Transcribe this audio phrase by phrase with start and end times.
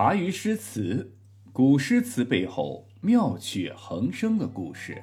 [0.00, 1.12] 茶余诗词，
[1.52, 5.02] 古诗词背后妙趣横生的故事。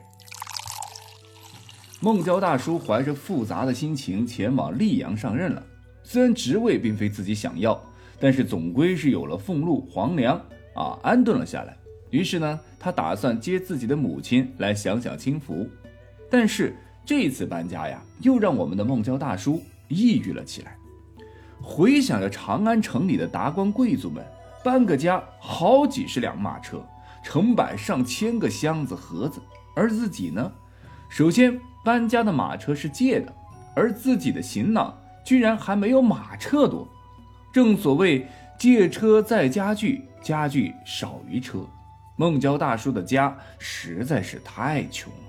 [2.00, 5.62] 孟郊大叔怀着复杂的心情前往溧阳上任了。
[6.02, 7.78] 虽然职位并非自己想要，
[8.21, 10.42] 但是总归是有了俸禄、皇粮
[10.76, 11.77] 啊，安顿了下来。
[12.09, 15.68] 于是呢，他打算接自己的母亲来享享清福。
[16.32, 16.73] 但是
[17.05, 20.77] 这次搬家呀，又让我们的孟郊大叔抑郁了起来。
[21.62, 24.25] 回想着长安城里的达官贵族们。
[24.66, 26.84] 搬个家，好几十辆马车，
[27.21, 29.40] 成百上千个箱子盒子，
[29.76, 30.52] 而自己呢？
[31.07, 33.31] 首先，搬家的马车是借的，
[33.76, 34.91] 而自己的行囊
[35.23, 36.88] 居然还没有马车多。
[37.54, 41.59] 正所谓借车载家具，家具少于车。
[42.18, 45.20] 孟郊大叔的家实在是太穷了。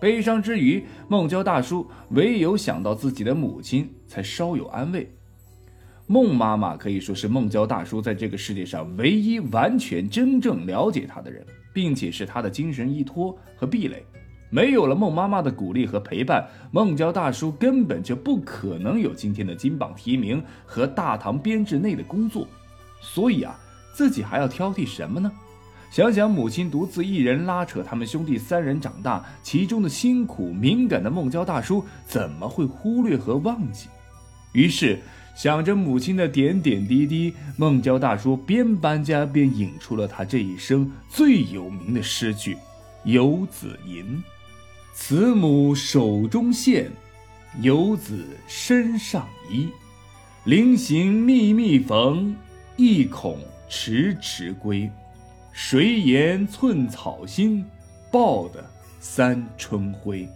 [0.00, 5.12] 悲伤之余，孟郊大叔唯有想到自己的母亲，才稍有安慰。
[6.12, 14.04] 孟妈妈可以说是孟郊大叔在这个世界上唯一完全真正了解他的人，并且是他的精神依托和壁垒。
[14.50, 22.46] 没有了孟妈妈的鼓励和陪伴，孟郊大叔根本就不可能有今天的金榜题名和大唐编制内的工作。
[23.00, 23.58] 所以啊，
[23.94, 25.32] 自己还要挑剔什么呢？
[25.90, 33.88] 想想母亲独自一人拉扯他们兄弟三人长大，其中的辛苦，敏感的孟郊大叔怎么会忽略和忘记？
[34.52, 34.98] 于是。
[35.34, 42.54] 想着母亲的点点滴滴，孟郊大叔边搬家边引出了他这一生最有名的诗句
[43.04, 44.04] 《游子吟》
[44.94, 46.90] ：“慈母手中线，
[47.62, 49.68] 游子身上衣。
[50.44, 52.36] 临行密密缝，
[52.76, 53.38] 意恐
[53.68, 54.90] 迟迟归。
[55.50, 57.64] 谁言寸草心，
[58.10, 58.62] 报得
[59.00, 60.28] 三春晖。”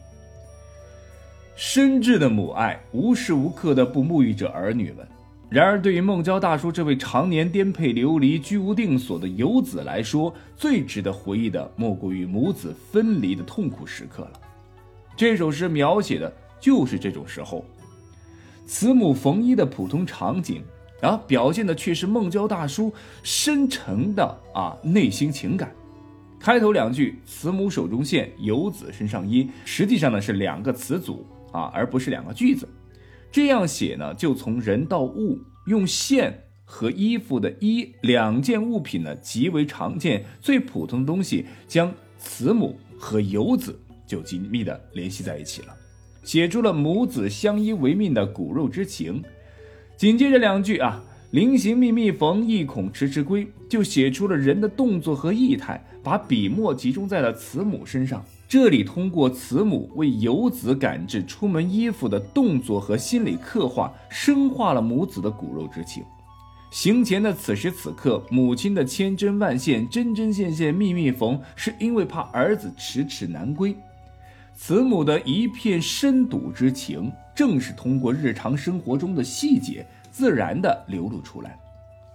[1.57, 5.09] 深挚的母爱，无时无刻的不沐浴着儿女们。
[5.49, 14.33] 然而，对于孟郊大叔这位常年颠沛流离、居无定所的游子来说，最值得回忆的莫过于母子分离的痛苦时刻了。
[15.17, 16.31] 这首诗描写的
[16.61, 17.65] 就是这种时候，
[18.67, 20.62] 慈母缝衣的普通场景，
[21.00, 22.93] 啊，表现的却是孟郊大叔
[23.23, 25.73] 深沉的啊内心情感。
[26.38, 31.25] 开头两句“慈母手中线，游子身上衣”，实际上呢是两个词组。
[31.53, 32.69] 啊，而不是两个句子，
[33.31, 45.75] 这样写呢，就从人到物，用线和衣服的衣两件物品呢，极为常见、最普通的东西，将慈母和游子就紧密的联系在一起了，
[46.23, 49.23] 写出了母子相依为命的骨肉之情。
[49.97, 58.25] 紧接着两句啊，临行密密缝，意恐迟迟归，就写出了人的动作和意态，把笔墨集中在了慈母身上。
[58.49, 66.05] 这里通过慈母为游子赶制出门衣服的动作和心理刻画，深化了母子的骨肉之情。
[66.71, 73.77] 行前的此时此刻，母亲的千针万线、针针线线、密密缝，是因为怕儿子迟迟难归。
[74.55, 81.59] 慈母的一片深笃之情，正是通过日常生活中的细节，自然地流露出来。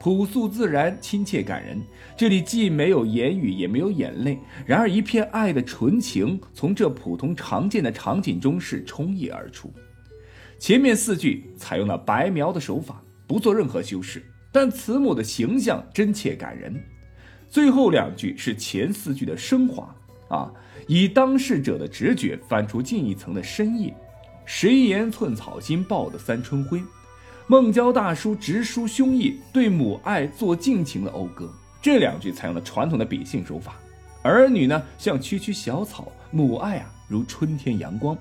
[0.01, 1.79] 朴素自然、亲切感人，
[2.17, 9.71] 这里既没有言语，也没有眼泪，然而一片爱的纯情从这普通常见的场景中是冲溢而出。
[10.57, 16.83] 前面四句采用了白描的手法，不做任何修饰，但慈母的形象真切感人。
[17.47, 19.95] 最后两句是前四句的升华
[20.29, 20.51] 啊，
[20.87, 23.93] 以当事者的直觉翻出近一层的深意。
[24.47, 26.81] 谁言寸草心，报得三春晖。
[27.51, 31.51] 孟郊大叔直抒胸臆，对母爱做尽情的讴歌。
[31.81, 33.75] 这两句采用了传统的比兴手法。
[34.21, 38.17] 儿女呢，像区区小草；母爱啊，如春天阳光。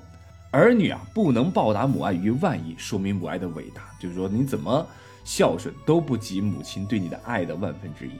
[0.51, 3.83] 儿女啊，不能报答母爱于万亿，说明母爱的伟大。
[4.01, 4.85] 就是说，你怎么
[5.23, 8.11] 孝顺都不及母亲对你的爱的万分之一。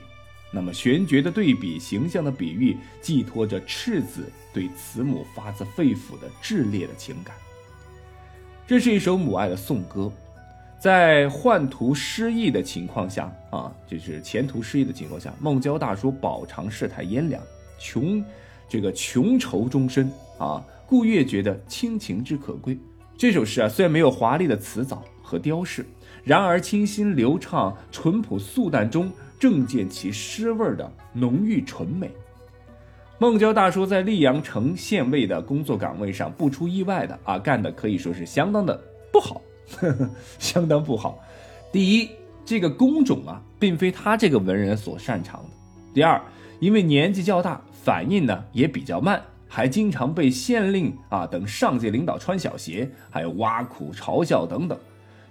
[0.49, 7.35] 那么，玄绝的对比，形象的比喻，寄托着赤子对慈母发自肺腑的炽烈的情感。
[8.65, 10.09] 这是一首母爱的颂歌。
[10.81, 17.39] 在宦途失意的情况下啊，就是前途失意的情况下，孟郊大叔饱尝世态炎凉，
[17.77, 18.25] 穷，
[18.67, 22.75] 这个穷愁终身啊，故越觉得亲情之可贵。
[23.15, 25.85] 这首诗啊，虽然没有华丽的辞藻和雕饰，
[26.23, 32.09] 然而清新流畅、淳朴素淡中，正见其诗味的浓郁纯美。
[33.19, 38.75] 孟郊大叔在溧阳城县尉的工作岗位上，不出意外的啊，干的可以说是相当的
[39.13, 39.39] 不好。
[39.79, 40.09] 呵呵，
[40.39, 41.19] 相当不好。
[41.71, 42.09] 第一，
[42.45, 45.49] 这个工种啊，并非他这个文人所擅长的。
[45.93, 46.21] 第二，
[46.59, 54.77] 因为年纪较大，反应呢也比较慢，还经常被县令啊等上级领导穿小鞋，还有挖苦嘲笑等等。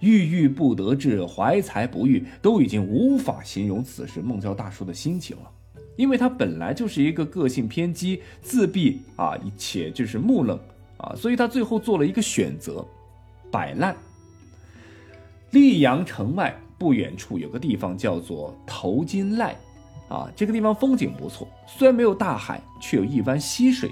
[0.00, 5.50] 郁郁不得志、怀才不遇，都已经无法形容此时孟郊大叔的心情了。
[5.96, 10.58] 因为他本来就是一个个性偏激、自闭啊，且就是木愣
[10.96, 12.82] 啊，所以他最后做了一个选择，
[13.50, 13.94] 摆烂。
[15.52, 19.56] 溧阳城外不远处有个地方叫做头巾赖，
[20.08, 23.90] 啊，这个地方风景不错，虽然没有大海，却有一湾溪水。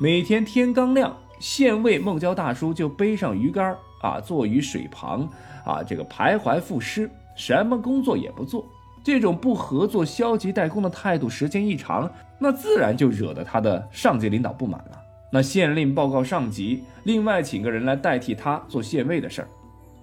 [0.00, 5.28] 每天天刚亮，县尉孟郊大叔就背上鱼竿啊，坐于水旁
[5.64, 8.66] 啊，这个徘徊赋诗，什么工作也不做。
[9.04, 14.98] 这种不合作、消极怠工的态度，时间一长，那自然就惹得他的上级领导不满了。
[15.30, 19.48] 那县令报告上级，另外请个人来代替他做县尉的事儿。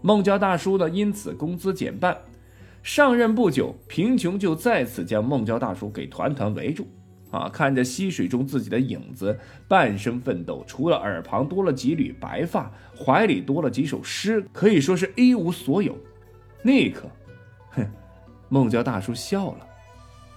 [0.01, 2.17] 孟郊大叔呢，因此工资减半。
[2.83, 6.87] 上任不久，贫穷就再次将孟郊大叔给团团围住。
[7.29, 15.95] 啊，看着溪水中自己的影子，半生奋斗，除了耳旁多了几缕白发，怀里多了几首诗，可以说是一无所有。
[16.61, 17.09] 那一刻，
[17.69, 17.89] 哼，
[18.49, 19.67] 孟郊大叔笑了，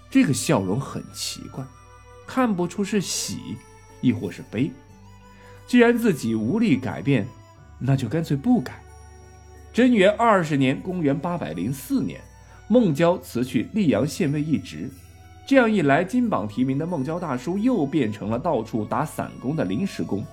[0.08, 1.64] 这个笑容很奇怪，
[2.28, 3.56] 看不出是喜，
[4.00, 4.70] 亦或是悲。
[5.66, 7.26] 既然自己无力改变，
[7.80, 8.83] 那就干脆不改。
[9.74, 12.20] 贞元二十年，公元八百零四年，
[12.68, 14.88] 孟郊辞去溧阳县尉一职。
[15.44, 20.24] 这样一来，金榜题名的孟郊大叔又变成了到处打散工的临时工，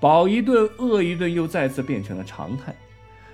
[0.00, 2.74] 饱一顿饿一顿，又再次变成了常态。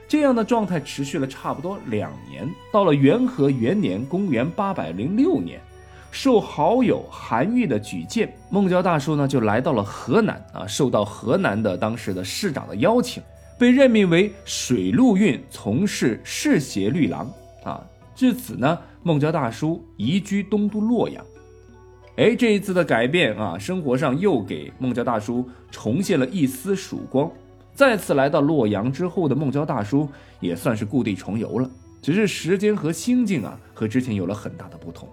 [0.08, 2.52] 这样的状态持续了差不多两年。
[2.72, 5.60] 到了元和元年（公元806年），
[6.10, 13.22] 受好友韩愈的举荐，孟郊大叔呢就来到了河南啊，受到河南的当时的市长的邀请，
[13.58, 17.30] 被任命为水陆运从事侍协律郎
[17.64, 17.84] 啊。
[18.14, 18.78] 至此呢。
[19.06, 21.22] 孟郊大叔移居东都洛阳，
[22.16, 27.30] 哎，这一次的改变啊，生活上又给孟郊大叔重现了一丝曙光。
[27.74, 30.08] 再次来到洛阳之后的孟郊大叔
[30.40, 31.70] 也算是故地重游了，
[32.00, 35.06] 只是时间和心境啊，和之前有了很大的不同。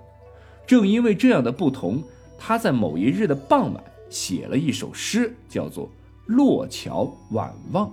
[0.65, 2.01] 正因为这样的不同，
[2.37, 5.85] 他在某一日的傍晚写了一首诗，叫做
[6.27, 7.87] 《洛桥晚望》。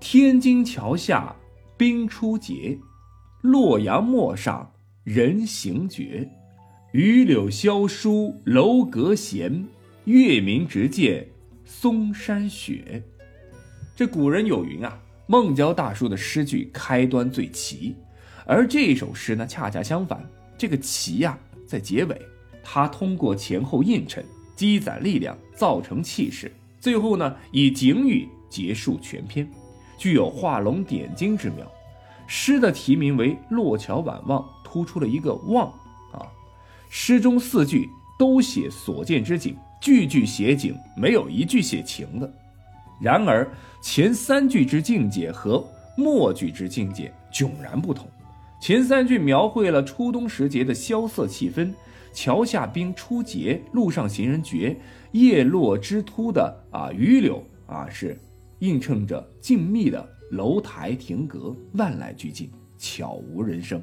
[0.00, 1.34] 天津桥下
[1.76, 2.78] 冰初结。
[3.40, 4.72] 洛阳陌上
[5.04, 6.28] 人行绝，
[6.92, 9.64] 榆柳萧疏楼阁闲，
[10.04, 11.28] 月明直见
[11.64, 13.02] 嵩山雪。
[13.94, 17.94] 这古人有云啊，孟郊大叔的诗句开端最奇，
[18.44, 20.28] 而这首诗呢，恰恰相反，
[20.58, 22.20] 这个奇呀在结尾，
[22.62, 24.24] 他通过前后映衬，
[24.56, 29.48] 积攒力量，造成气势，最后呢以景语结束全篇，
[29.98, 31.66] 具有画龙点睛之妙。
[32.26, 35.66] 诗的题名为《洛桥晚望》，突出了一个“望”
[36.12, 36.24] 啊。
[36.88, 42.32] 诗中四句都写所见之景，句句写景，没有一句写情的。
[43.00, 43.46] 然而
[43.80, 45.64] 前三句之境界和
[45.96, 48.06] 末句之境界迥然不同。
[48.60, 51.72] 前三句描绘了初冬时节的萧瑟气氛，
[52.12, 54.76] 桥下冰初结，路上行人绝，
[55.12, 58.18] 叶落枝秃的啊榆柳啊是
[58.60, 60.18] 映衬着静谧的。
[60.32, 63.82] 楼台亭阁，万籁俱静，悄无人声。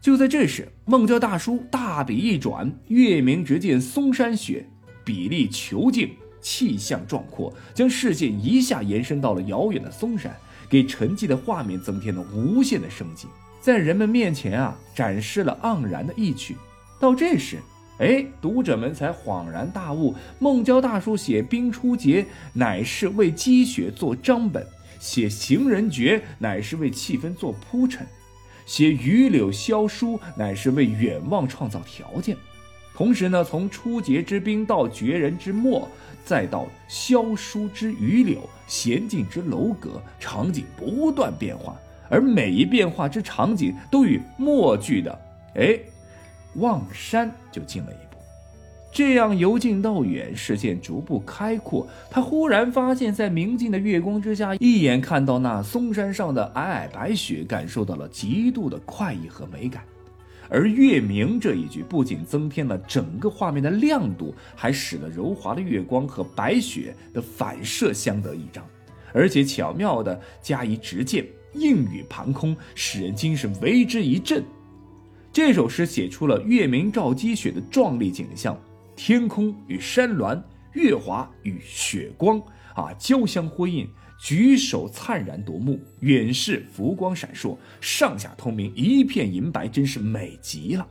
[0.00, 4.68] 就在这时，孟郊大叔大笔一转，月明直见嵩山雪，
[5.04, 10.36] 比例遒劲，气象壮阔，将视线一下延伸到了遥远的嵩山，
[10.68, 13.28] 给沉寂的画面增添了无限的生机，
[13.60, 16.56] 在人们面前啊，展示了盎然的意趣。
[16.98, 17.58] 到这时，
[18.02, 24.66] 哎，读者们才恍然大悟：孟郊大叔写冰初结，乃是为积雪做章本。
[24.98, 28.04] 写行人绝，乃是为气氛做铺陈；
[28.66, 32.36] 写榆柳萧疏，乃是为远望创造条件。
[32.92, 35.88] 同时呢，从初结之冰到绝人之墨，
[36.24, 41.76] 再到萧疏之榆柳、闲静之楼阁，场景不断变化，
[42.08, 45.16] 而每一变化之场景都与末句的
[45.54, 45.78] “哎，
[46.56, 48.18] 望山”就近了一步。
[48.90, 51.86] 这样由近到远，视线逐步开阔。
[52.10, 59.82] 他忽然发现，在明净的月光之下，一眼看到那嵩山上的皑皑白雪，感受到了极度的快意和美感。
[60.50, 68.62] 而“月明”这一句，不仅增添了整个画面的亮度，还使得柔滑的月光和白雪的反射相得益彰，
[69.14, 74.44] 而且巧妙地加以直见，映于盘空，使人精神为之一振。
[75.32, 78.58] 这首诗写出了月明照积雪的壮丽景象。
[78.94, 80.40] 天空与山峦，
[80.74, 82.38] 月华与雪光
[82.74, 83.88] 啊，交相辉映，
[84.20, 90.86] 举手灿然夺目，远视浮光闪烁，上下通明，一片银白，真是美极了。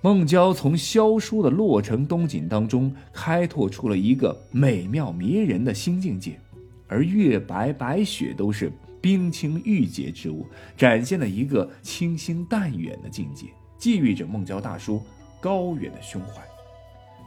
[0.00, 6.40] 孟郊从萧疏的洛城冬景当中开拓出了一个美妙迷人的新境界，
[6.88, 8.72] 而月白白雪都是
[9.06, 10.44] 冰清玉洁之物，
[10.76, 13.46] 展现了一个清新淡远的境界，
[13.78, 15.00] 寄寓着孟郊大叔
[15.40, 16.42] 高远的胸怀。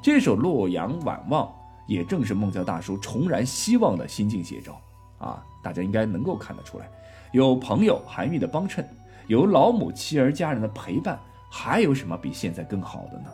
[0.03, 1.47] 这首《洛阳晚望》
[1.87, 4.77] 也正是孟郊大叔重燃希望的心境写照
[5.19, 5.41] 啊！
[5.63, 6.91] 大家应该能够看得出来，
[7.31, 8.85] 有朋友韩愈的帮衬，
[9.27, 11.17] 有老母妻儿家人的陪伴，
[11.49, 13.31] 还有什么比现在更好的呢？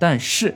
[0.00, 0.54] 但是，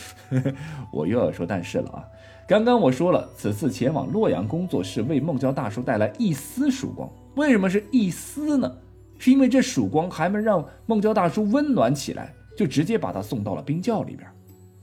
[0.92, 2.04] 我又要说但是了啊！
[2.48, 7.10] 刚刚我说了，此次前往洛阳工作是为孟郊大叔带来一丝曙光。
[7.34, 8.72] 为什么是一丝呢？
[9.18, 14.30] 是因为这曙光还没让孟郊大叔温暖起来，就直接把他送到了冰窖里边。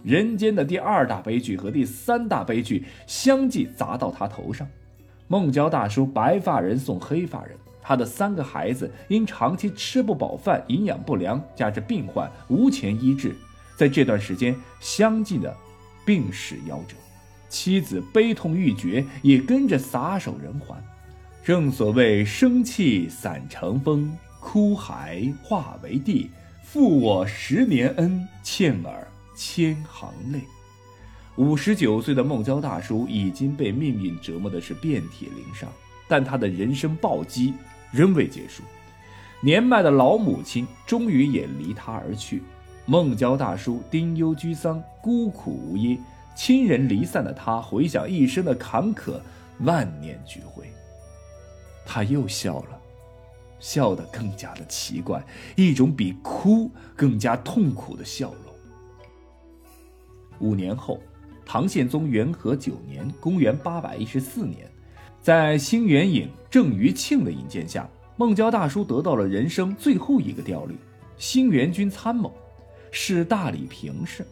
[0.03, 4.67] 人间的第二大悲剧和第三大悲剧相继砸到他头上。
[5.29, 13.33] 孟郊大叔白发人送黑发人，他的三个孩子因长期吃不饱饭、营养不良，加之病患无钱医治。
[13.77, 15.55] 在这段时间，相继的
[16.05, 16.97] 病逝夭折，
[17.53, 20.75] 妻子悲痛欲绝，也跟着撒手人寰。
[21.43, 26.31] 正所谓生气散成风，哭骸化为地。
[26.63, 30.41] 负我十年恩，欠尔千行泪。
[31.35, 35.69] 五十九岁的孟郊大叔已经被命运折磨的是遍体鳞伤，
[36.07, 37.53] 但他的人生暴击
[37.91, 38.63] 仍未结束。
[39.41, 42.41] 年迈的老母亲终于也离他而去。
[42.87, 45.99] 孟郊大叔丁忧居丧，孤苦无依，
[46.35, 49.19] 亲人离散的他回想一生的坎坷，
[49.59, 50.65] 万念俱灰。
[51.85, 52.79] 他又笑了，
[53.59, 55.23] 笑得更加的奇怪，
[55.55, 58.53] 一种比哭更加痛苦的笑容。
[60.39, 60.99] 五年后，
[61.45, 64.69] 唐宪宗元和九年（公元814年），
[65.21, 67.87] 在辛元尹郑余庆的引荐下，
[68.17, 70.77] 孟郊大叔得到了人生最后一个调令——
[71.17, 72.33] 兴元军参谋。
[72.95, 74.23] 是大理平氏，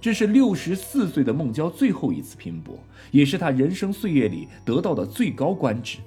[0.00, 2.78] 这是六十四岁的孟郊最后一次拼搏，
[3.10, 5.98] 也是他人生岁月里得到的最高官职。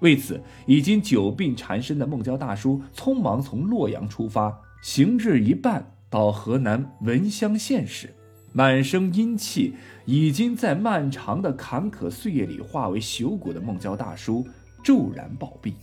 [0.00, 8.08] 为此，已经久病缠身的孟郊大叔匆忙从洛阳出发，行至一半，到河南闻乡县时，
[8.52, 9.74] 满身阴气
[10.06, 14.46] 已经在漫长的坎坷岁月里化为朽骨的孟郊大叔
[14.82, 15.74] 骤然暴毙，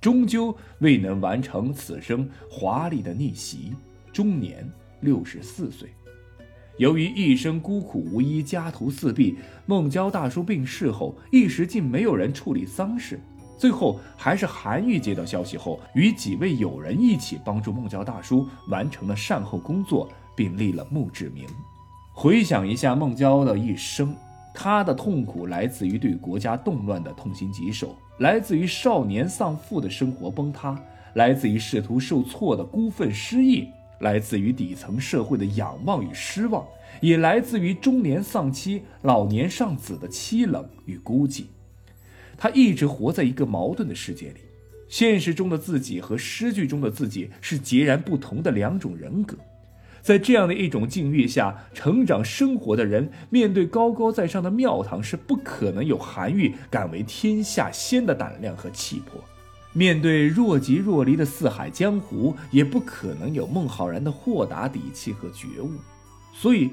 [0.00, 3.74] 终究未能完成此生华丽的逆袭，
[4.12, 4.66] 终年。
[5.00, 5.90] 六十四岁，
[6.78, 13.18] 由于一生孤苦无依、家徒四壁，孟郊大叔病逝后，一时竟没有人处理丧事。
[13.56, 20.06] 最后，还是韩愈接到消息后，与几位友人一起帮助孟郊大叔完成了善后工作，
[20.36, 21.46] 并立了墓志铭。
[22.12, 24.14] 回想一下孟郊的一生，
[24.52, 30.78] 他的痛苦来自于对国家动乱的痛心疾首，来自于少年丧父的生活崩塌，
[31.14, 33.66] 来自于仕途受挫的孤愤失意。
[34.00, 36.66] 来自于底层社会的仰望与失望，
[37.00, 41.44] 也来自于中年丧妻、老年丧子的凄冷与孤寂。
[42.36, 44.40] 他一直活在一个矛盾的世界里，
[44.88, 49.36] 现实中的自己和诗句中的自己是截然不同的两种人格。
[50.02, 59.20] 在这样的一种境遇下成长生活的人，面对高高在上的庙堂，是不可能有韩愈敢为天下先的胆量和气魄。
[59.76, 65.72] 面对若即若离的四海江湖，也不可能有孟浩然的豁达底气和觉悟，
[66.32, 66.70] 所以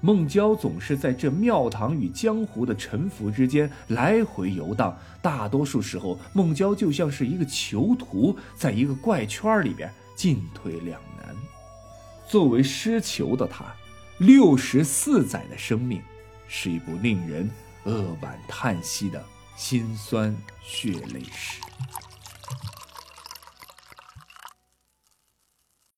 [0.00, 4.96] 孟郊总是在这庙堂与江湖的沉浮之间来回游荡。
[5.20, 11.36] 大多数时候，孟郊就像是一个囚徒，在一个怪圈里边进退两难。
[12.26, 13.66] 作为失囚的他，
[14.16, 16.00] 六十四载的生命，
[16.48, 17.50] 是一部令人
[17.84, 19.22] 扼腕叹息的
[19.56, 21.60] 辛酸血泪史。